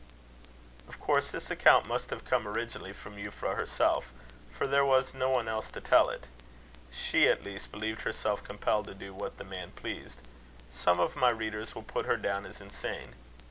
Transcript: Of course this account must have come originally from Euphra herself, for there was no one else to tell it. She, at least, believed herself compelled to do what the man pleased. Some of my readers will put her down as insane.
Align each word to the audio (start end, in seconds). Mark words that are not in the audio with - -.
Of 0.89 0.99
course 0.99 1.29
this 1.29 1.51
account 1.51 1.85
must 1.87 2.09
have 2.09 2.25
come 2.25 2.47
originally 2.47 2.91
from 2.91 3.17
Euphra 3.17 3.53
herself, 3.55 4.11
for 4.49 4.65
there 4.65 4.83
was 4.83 5.13
no 5.13 5.29
one 5.29 5.47
else 5.47 5.69
to 5.69 5.79
tell 5.79 6.09
it. 6.09 6.27
She, 6.91 7.29
at 7.29 7.43
least, 7.45 7.71
believed 7.71 8.01
herself 8.01 8.43
compelled 8.43 8.85
to 8.85 8.95
do 8.95 9.13
what 9.13 9.37
the 9.37 9.43
man 9.43 9.73
pleased. 9.75 10.19
Some 10.71 10.99
of 10.99 11.15
my 11.15 11.29
readers 11.29 11.75
will 11.75 11.83
put 11.83 12.07
her 12.07 12.17
down 12.17 12.47
as 12.47 12.61
insane. 12.61 13.13